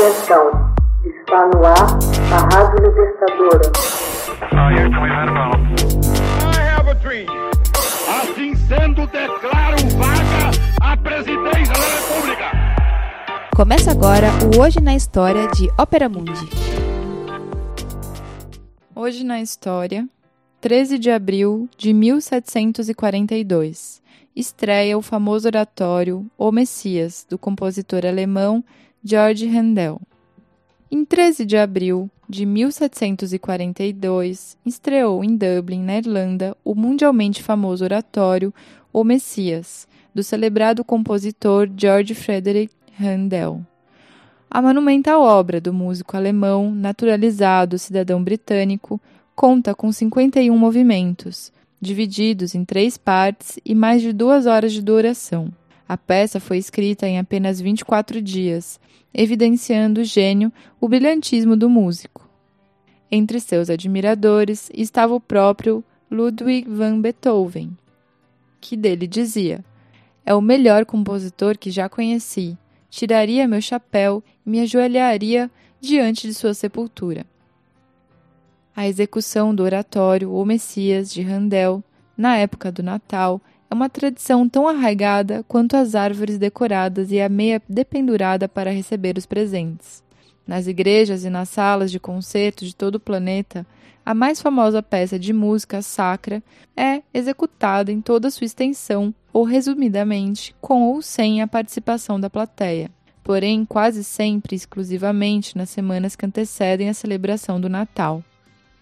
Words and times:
Atenção, 0.00 0.48
está 1.04 1.44
no 1.48 1.60
ar 1.62 1.98
a 2.32 2.38
Rádio 2.54 2.88
Libertadora. 2.88 3.68
Assim 8.08 8.54
sendo, 8.54 9.06
declaro 9.08 9.76
vaga 9.98 10.52
a 10.80 10.96
presidência 10.96 11.74
da 11.74 11.84
República. 11.98 12.50
Começa 13.54 13.90
agora 13.90 14.28
o 14.56 14.60
Hoje 14.62 14.80
na 14.80 14.96
História 14.96 15.46
de 15.48 15.68
Ópera 15.78 16.08
Mundi. 16.08 16.48
Hoje 18.96 19.22
na 19.22 19.42
História, 19.42 20.08
13 20.62 20.98
de 20.98 21.10
abril 21.10 21.68
de 21.76 21.92
1742, 21.92 24.00
estreia 24.34 24.96
o 24.96 25.02
famoso 25.02 25.46
oratório 25.46 26.24
O 26.38 26.50
Messias, 26.50 27.26
do 27.28 27.36
compositor 27.36 28.06
alemão 28.06 28.64
George 29.02 29.46
Handel. 29.46 29.98
Em 30.90 31.06
13 31.06 31.46
de 31.46 31.56
abril 31.56 32.10
de 32.28 32.44
1742, 32.44 34.58
estreou 34.64 35.24
em 35.24 35.34
Dublin, 35.34 35.82
na 35.82 35.96
Irlanda, 35.96 36.54
o 36.62 36.74
mundialmente 36.74 37.42
famoso 37.42 37.82
oratório 37.82 38.52
O 38.92 39.02
Messias, 39.02 39.88
do 40.14 40.22
celebrado 40.22 40.84
compositor 40.84 41.66
George 41.74 42.14
Frederick 42.14 42.74
Handel. 43.00 43.62
A 44.50 44.60
monumental 44.60 45.22
obra 45.22 45.62
do 45.62 45.72
músico 45.72 46.14
alemão, 46.14 46.70
naturalizado 46.70 47.78
cidadão 47.78 48.22
britânico, 48.22 49.00
conta 49.34 49.74
com 49.74 49.90
51 49.90 50.54
movimentos, 50.58 51.50
divididos 51.80 52.54
em 52.54 52.66
três 52.66 52.98
partes 52.98 53.58
e 53.64 53.74
mais 53.74 54.02
de 54.02 54.12
duas 54.12 54.44
horas 54.44 54.74
de 54.74 54.82
duração. 54.82 55.50
A 55.90 55.96
peça 55.96 56.38
foi 56.38 56.56
escrita 56.56 57.08
em 57.08 57.18
apenas 57.18 57.60
24 57.60 58.22
dias, 58.22 58.78
evidenciando 59.12 60.02
o 60.02 60.04
gênio, 60.04 60.52
o 60.80 60.88
brilhantismo 60.88 61.56
do 61.56 61.68
músico. 61.68 62.30
Entre 63.10 63.40
seus 63.40 63.68
admiradores 63.68 64.70
estava 64.72 65.16
o 65.16 65.20
próprio 65.20 65.82
Ludwig 66.08 66.70
van 66.70 67.00
Beethoven, 67.00 67.76
que 68.60 68.76
dele 68.76 69.08
dizia: 69.08 69.64
É 70.24 70.32
o 70.32 70.40
melhor 70.40 70.86
compositor 70.86 71.58
que 71.58 71.72
já 71.72 71.88
conheci. 71.88 72.56
Tiraria 72.88 73.48
meu 73.48 73.60
chapéu 73.60 74.22
e 74.46 74.48
me 74.48 74.60
ajoelharia 74.60 75.50
diante 75.80 76.28
de 76.28 76.34
sua 76.34 76.54
sepultura. 76.54 77.26
A 78.76 78.86
execução 78.86 79.52
do 79.52 79.64
oratório 79.64 80.32
O 80.32 80.44
Messias 80.44 81.12
de 81.12 81.22
Handel, 81.22 81.82
na 82.16 82.36
época 82.36 82.70
do 82.70 82.80
Natal, 82.80 83.40
é 83.70 83.74
uma 83.74 83.88
tradição 83.88 84.48
tão 84.48 84.66
arraigada 84.66 85.44
quanto 85.46 85.76
as 85.76 85.94
árvores 85.94 86.38
decoradas 86.38 87.12
e 87.12 87.20
a 87.20 87.28
meia 87.28 87.62
dependurada 87.68 88.48
para 88.48 88.72
receber 88.72 89.16
os 89.16 89.24
presentes. 89.24 90.02
Nas 90.44 90.66
igrejas 90.66 91.24
e 91.24 91.30
nas 91.30 91.50
salas 91.50 91.92
de 91.92 92.00
concerto 92.00 92.64
de 92.64 92.74
todo 92.74 92.96
o 92.96 93.00
planeta, 93.00 93.64
a 94.04 94.12
mais 94.12 94.42
famosa 94.42 94.82
peça 94.82 95.16
de 95.16 95.32
música 95.32 95.82
sacra 95.82 96.42
é 96.76 97.00
executada 97.14 97.92
em 97.92 98.00
toda 98.00 98.30
sua 98.30 98.44
extensão 98.44 99.14
ou 99.32 99.44
resumidamente 99.44 100.52
com 100.60 100.82
ou 100.88 101.00
sem 101.00 101.40
a 101.40 101.46
participação 101.46 102.18
da 102.18 102.28
plateia, 102.28 102.90
porém 103.22 103.64
quase 103.64 104.02
sempre 104.02 104.56
exclusivamente 104.56 105.56
nas 105.56 105.70
semanas 105.70 106.16
que 106.16 106.26
antecedem 106.26 106.88
a 106.88 106.94
celebração 106.94 107.60
do 107.60 107.68
Natal. 107.68 108.24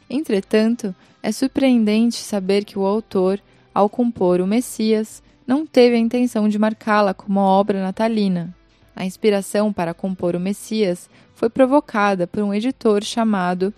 Entretanto, 0.08 0.94
é 1.22 1.30
surpreendente 1.30 2.16
saber 2.16 2.64
que 2.64 2.78
o 2.78 2.86
autor 2.86 3.38
ao 3.78 3.88
compor 3.88 4.40
o 4.40 4.46
Messias, 4.46 5.22
não 5.46 5.64
teve 5.64 5.94
a 5.94 6.00
intenção 6.00 6.48
de 6.48 6.58
marcá-la 6.58 7.14
como 7.14 7.38
obra 7.38 7.80
natalina. 7.80 8.52
A 8.94 9.06
inspiração 9.06 9.72
para 9.72 9.94
compor 9.94 10.34
o 10.34 10.40
Messias 10.40 11.08
foi 11.32 11.48
provocada 11.48 12.26
por 12.26 12.42
um 12.42 12.52
editor 12.52 13.04
chamado 13.04 13.72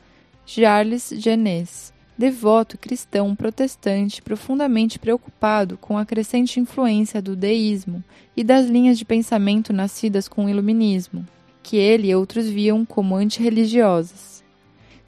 Charles 0.47 1.13
Genès, 1.15 1.93
devoto 2.17 2.79
cristão 2.79 3.37
protestante 3.37 4.23
profundamente 4.23 4.99
preocupado 4.99 5.77
com 5.77 5.99
a 5.99 6.07
crescente 6.07 6.59
influência 6.59 7.21
do 7.21 7.37
deísmo 7.37 8.03
e 8.35 8.43
das 8.43 8.65
linhas 8.71 8.97
de 8.97 9.05
pensamento 9.05 9.71
nascidas 9.71 10.27
com 10.27 10.47
o 10.47 10.49
iluminismo, 10.49 11.27
que 11.63 11.77
ele 11.77 12.09
e 12.09 12.15
outros 12.15 12.49
viam 12.49 12.87
como 12.87 13.17
antirreligiosas. 13.17 14.30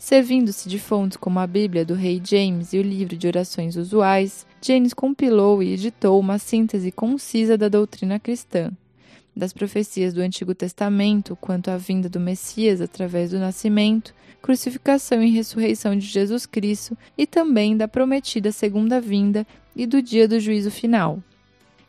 Servindo-se 0.02 0.68
de 0.68 0.80
fontes 0.80 1.16
como 1.16 1.38
a 1.38 1.46
Bíblia 1.46 1.84
do 1.84 1.94
Rei 1.94 2.20
James 2.22 2.72
e 2.72 2.78
o 2.80 2.82
livro 2.82 3.16
de 3.16 3.28
orações 3.28 3.76
usuais, 3.76 4.44
James 4.60 4.92
compilou 4.92 5.62
e 5.62 5.74
editou 5.74 6.18
uma 6.18 6.40
síntese 6.40 6.90
concisa 6.90 7.56
da 7.56 7.68
doutrina 7.68 8.18
cristã, 8.18 8.72
das 9.34 9.52
profecias 9.52 10.12
do 10.12 10.20
Antigo 10.20 10.56
Testamento 10.56 11.38
quanto 11.40 11.70
à 11.70 11.76
vinda 11.76 12.08
do 12.08 12.18
Messias 12.18 12.80
através 12.80 13.30
do 13.30 13.38
nascimento, 13.38 14.12
crucificação 14.42 15.22
e 15.22 15.30
ressurreição 15.30 15.96
de 15.96 16.04
Jesus 16.04 16.46
Cristo 16.46 16.98
e 17.16 17.24
também 17.24 17.76
da 17.76 17.86
prometida 17.86 18.50
segunda 18.50 19.00
vinda 19.00 19.46
e 19.76 19.86
do 19.86 20.02
dia 20.02 20.26
do 20.26 20.40
juízo 20.40 20.72
final. 20.72 21.22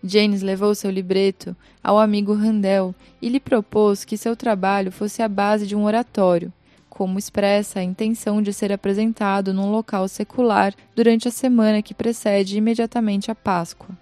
James 0.03 0.44
levou 0.44 0.75
seu 0.75 0.91
libreto 0.91 1.57
ao 1.84 1.97
amigo 1.97 2.35
Randell 2.35 2.94
e 3.19 3.28
lhe 3.28 3.40
propôs 3.40 4.06
que 4.06 4.18
seu 4.18 4.35
trabalho 4.35 4.91
fosse 4.91 5.23
a 5.23 5.28
base 5.28 5.66
de 5.66 5.75
um 5.75 5.84
oratório, 5.84 6.53
como 6.94 7.18
expressa 7.18 7.80
a 7.80 7.84
intenção 7.84 8.40
de 8.40 8.54
ser 8.54 8.72
apresentado 8.72 9.52
num 9.52 9.72
local 9.72 10.08
secular 10.08 10.76
durante 10.96 11.28
a 11.28 11.31
semana 11.31 11.81
que 11.81 11.92
precede 11.92 12.56
imediatamente 12.56 13.31
a 13.31 13.36
Páscoa. 13.36 13.98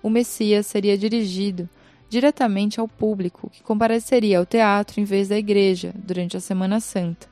O 0.00 0.08
Messias 0.08 0.64
seria 0.64 0.96
dirigido 0.96 1.68
diretamente 2.08 2.78
ao 2.78 2.86
público, 2.86 3.50
que 3.50 3.64
compareceria 3.64 4.38
ao 4.38 4.46
teatro 4.46 5.00
em 5.00 5.04
vez 5.04 5.26
da 5.26 5.36
igreja 5.36 5.92
durante 5.96 6.36
a 6.36 6.40
Semana 6.40 6.78
Santa. 6.78 7.26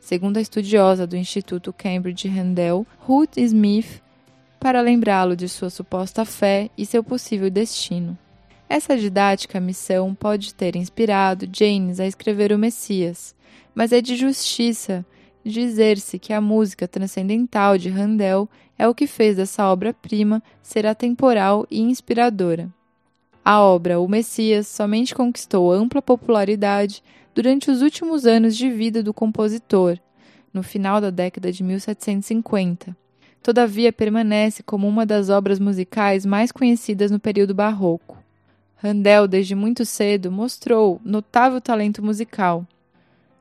Segundo 0.00 0.38
a 0.38 0.40
estudiosa 0.40 1.06
do 1.06 1.16
Instituto 1.16 1.72
Cambridge 1.72 2.26
Handel, 2.28 2.84
Ruth 2.98 3.36
Smith, 3.36 4.02
para 4.58 4.80
lembrá-lo 4.80 5.36
de 5.36 5.48
sua 5.48 5.70
suposta 5.70 6.24
fé 6.24 6.70
e 6.76 6.84
seu 6.84 7.04
possível 7.04 7.48
destino. 7.48 8.18
Essa 8.68 8.96
didática 8.96 9.60
missão 9.60 10.14
pode 10.14 10.52
ter 10.52 10.74
inspirado 10.74 11.48
James 11.52 12.00
a 12.00 12.06
escrever 12.06 12.50
o 12.52 12.58
Messias, 12.58 13.34
mas 13.74 13.92
é 13.92 14.00
de 14.00 14.16
justiça 14.16 15.06
dizer-se 15.44 16.18
que 16.18 16.32
a 16.32 16.40
música 16.40 16.88
transcendental 16.88 17.78
de 17.78 17.88
Handel 17.88 18.48
é 18.76 18.88
o 18.88 18.94
que 18.94 19.06
fez 19.06 19.36
dessa 19.36 19.70
obra-prima 19.70 20.42
ser 20.62 20.86
atemporal 20.86 21.66
e 21.70 21.80
inspiradora. 21.80 22.68
A 23.44 23.60
obra 23.60 24.00
O 24.00 24.08
Messias 24.08 24.66
somente 24.66 25.14
conquistou 25.14 25.72
ampla 25.72 26.02
popularidade 26.02 27.00
durante 27.32 27.70
os 27.70 27.80
últimos 27.80 28.26
anos 28.26 28.56
de 28.56 28.68
vida 28.68 29.04
do 29.04 29.14
compositor, 29.14 29.96
no 30.52 30.64
final 30.64 31.00
da 31.00 31.10
década 31.10 31.52
de 31.52 31.62
1750. 31.62 32.96
Todavia, 33.40 33.92
permanece 33.92 34.64
como 34.64 34.88
uma 34.88 35.06
das 35.06 35.28
obras 35.30 35.60
musicais 35.60 36.26
mais 36.26 36.50
conhecidas 36.50 37.12
no 37.12 37.20
período 37.20 37.54
barroco. 37.54 38.15
Handel, 38.82 39.26
desde 39.26 39.54
muito 39.54 39.84
cedo, 39.86 40.30
mostrou 40.30 41.00
notável 41.04 41.60
talento 41.60 42.02
musical 42.02 42.66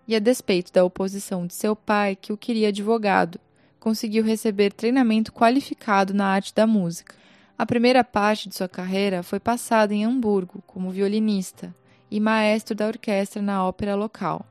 e, 0.07 0.15
a 0.15 0.19
despeito 0.19 0.71
da 0.71 0.83
oposição 0.83 1.45
de 1.45 1.53
seu 1.53 1.75
pai, 1.75 2.15
que 2.15 2.31
o 2.31 2.37
queria 2.37 2.69
advogado, 2.69 3.39
conseguiu 3.79 4.23
receber 4.23 4.71
treinamento 4.71 5.33
qualificado 5.33 6.13
na 6.13 6.27
arte 6.27 6.53
da 6.53 6.65
música. 6.65 7.13
A 7.57 7.65
primeira 7.65 8.03
parte 8.03 8.47
de 8.47 8.55
sua 8.55 8.69
carreira 8.69 9.23
foi 9.23 9.39
passada 9.39 9.93
em 9.93 10.05
Hamburgo 10.05 10.63
como 10.65 10.89
violinista 10.89 11.73
e 12.09 12.19
maestro 12.19 12.75
da 12.75 12.87
orquestra 12.87 13.41
na 13.41 13.65
ópera 13.65 13.95
local. 13.95 14.45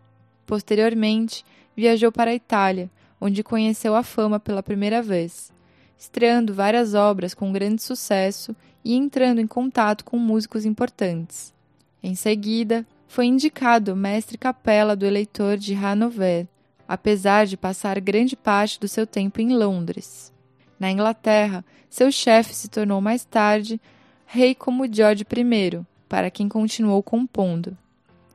Posteriormente, 0.46 1.44
viajou 1.74 2.12
para 2.12 2.30
a 2.30 2.34
Itália, 2.34 2.90
onde 3.20 3.42
conheceu 3.42 3.94
a 3.94 4.02
fama 4.02 4.38
pela 4.38 4.62
primeira 4.62 5.00
vez, 5.02 5.52
estreando 5.98 6.52
várias 6.52 6.94
obras 6.94 7.32
com 7.32 7.52
grande 7.52 7.82
sucesso 7.82 8.54
e 8.84 8.94
entrando 8.94 9.40
em 9.40 9.46
contato 9.46 10.04
com 10.04 10.18
músicos 10.18 10.64
importantes. 10.64 11.54
Em 12.02 12.14
seguida, 12.14 12.86
foi 13.08 13.26
indicado 13.26 13.96
mestre 13.96 14.36
capela 14.36 14.94
do 14.94 15.06
eleitor 15.06 15.56
de 15.56 15.74
Hanover, 15.74 16.46
apesar 16.86 17.46
de 17.46 17.56
passar 17.56 17.98
grande 18.00 18.36
parte 18.36 18.78
do 18.78 18.86
seu 18.86 19.06
tempo 19.06 19.40
em 19.40 19.56
Londres. 19.56 20.32
Na 20.78 20.90
Inglaterra, 20.90 21.64
seu 21.88 22.12
chefe 22.12 22.54
se 22.54 22.68
tornou 22.68 23.00
mais 23.00 23.24
tarde 23.24 23.80
rei 24.26 24.54
como 24.54 24.92
George 24.92 25.24
I, 25.24 25.80
para 26.08 26.30
quem 26.30 26.48
continuou 26.48 27.02
compondo. 27.02 27.76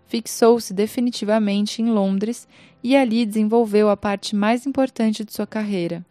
Fixou-se 0.07 0.73
definitivamente 0.73 1.81
em 1.81 1.91
Londres 1.91 2.47
e 2.83 2.95
ali 2.95 3.25
desenvolveu 3.25 3.89
a 3.89 3.97
parte 3.97 4.35
mais 4.35 4.65
importante 4.65 5.23
de 5.23 5.33
sua 5.33 5.45
carreira, 5.45 6.03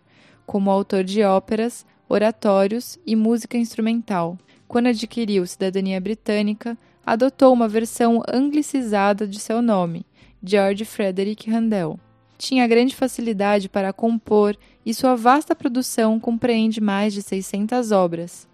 como 0.46 0.70
autor 0.70 1.02
de 1.02 1.23
óperas, 1.23 1.85
oratórios 2.08 2.99
e 3.06 3.14
música 3.14 3.56
instrumental. 3.56 4.38
Quando 4.66 4.88
adquiriu 4.88 5.46
cidadania 5.46 6.00
britânica, 6.00 6.76
adotou 7.05 7.52
uma 7.52 7.69
versão 7.69 8.22
anglicizada 8.28 9.26
de 9.26 9.38
seu 9.38 9.62
nome, 9.62 10.05
George 10.43 10.84
Frederick 10.84 11.50
Handel. 11.50 11.99
Tinha 12.37 12.66
grande 12.66 12.94
facilidade 12.94 13.69
para 13.69 13.93
compor 13.93 14.56
e 14.87 14.94
sua 14.94 15.16
vasta 15.16 15.55
produção 15.55 16.20
compreende 16.20 16.81
mais 16.81 17.12
de 17.12 17.22
600 17.22 17.90
obras, 17.93 18.49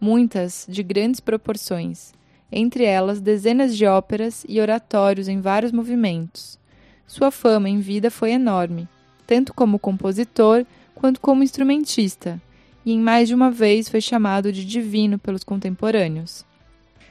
muitas 0.00 0.66
de 0.68 0.82
grandes 0.82 1.20
proporções, 1.20 2.12
entre 2.50 2.84
elas 2.84 3.20
dezenas 3.20 3.76
de 3.76 3.86
óperas 3.86 4.44
e 4.48 4.60
oratórios 4.60 5.28
em 5.28 5.40
vários 5.40 5.72
movimentos, 5.72 6.58
Sua 7.06 7.30
fama 7.30 7.68
em 7.68 7.78
vida 7.78 8.10
foi 8.10 8.32
enorme, 8.32 8.88
tanto 9.26 9.54
como 9.54 9.78
compositor 9.78 10.66
quanto 10.94 11.20
como 11.20 11.42
instrumentista, 11.42 12.40
e 12.86 12.92
em 12.92 13.00
mais 13.00 13.26
de 13.26 13.34
uma 13.34 13.50
vez 13.50 13.88
foi 13.88 14.00
chamado 14.00 14.52
de 14.52 14.64
divino 14.64 15.18
pelos 15.18 15.42
contemporâneos. 15.42 16.44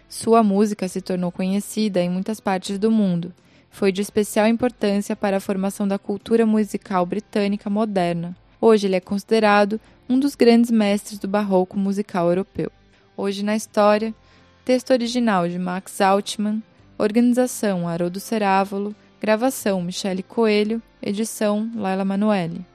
Sua 0.08 0.42
música 0.42 0.88
se 0.88 1.02
tornou 1.02 1.34
conhecida 1.34 2.02
em 2.02 2.10
muitas 2.10 2.40
partes 2.40 2.80
do 2.80 2.90
mundo. 2.90 3.34
Foi 3.70 3.92
de 3.92 4.02
especial 4.02 4.48
importância 4.48 5.18
para 5.18 5.36
a 5.36 5.42
formação 5.42 5.86
da 5.86 6.00
cultura 6.00 6.46
musical 6.46 7.06
britânica 7.06 7.70
moderna. 7.70 8.34
Hoje 8.62 8.88
ele 8.88 8.96
é 8.96 9.02
considerado 9.02 9.78
um 10.08 10.18
dos 10.18 10.34
grandes 10.34 10.72
mestres 10.72 11.20
do 11.20 11.28
barroco 11.28 11.78
musical 11.78 12.30
europeu. 12.30 12.72
Hoje 13.18 13.44
na 13.44 13.56
história, 13.56 14.16
texto 14.64 14.92
original 14.92 15.50
de 15.50 15.60
Max 15.60 16.00
Altman, 16.00 16.64
organização 16.98 17.86
Haroldo 17.86 18.22
Cerávolo, 18.22 18.96
gravação 19.20 19.82
Michele 19.82 20.24
Coelho, 20.24 20.82
edição 21.02 21.70
Laila 21.76 22.06
Manoeli. 22.06 22.75